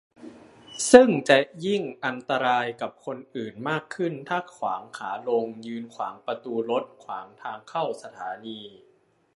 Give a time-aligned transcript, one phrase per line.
[0.91, 8.59] ซึ่งจะยิ่งอันตรายกับคนอื่นมากขึ้นถ้าขวางขาลง ยืนขวางประตูรถ ขวางทางเข้าสถานี